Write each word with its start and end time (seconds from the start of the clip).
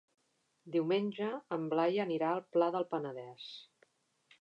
Diumenge 0.75 1.27
en 1.57 1.69
Blai 1.75 2.01
anirà 2.07 2.33
al 2.39 2.43
Pla 2.57 2.73
del 2.79 2.91
Penedès. 2.97 3.51